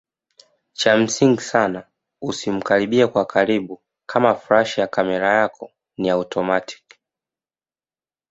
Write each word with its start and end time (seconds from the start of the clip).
Cha 0.73 0.97
msingi 0.97 1.41
sana 1.41 1.87
usimkaribie 2.21 3.07
kwa 3.07 3.25
karibu 3.25 3.81
kama 4.05 4.35
flash 4.35 4.77
ya 4.77 4.87
kamera 4.87 5.33
yako 5.33 5.71
ni 5.97 6.09
automatic 6.09 6.83